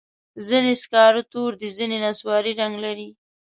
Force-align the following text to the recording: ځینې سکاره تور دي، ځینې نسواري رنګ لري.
ځینې 0.47 0.73
سکاره 0.81 1.21
تور 1.31 1.51
دي، 1.59 1.69
ځینې 1.77 1.97
نسواري 2.05 2.51
رنګ 2.59 2.73
لري. 2.85 3.09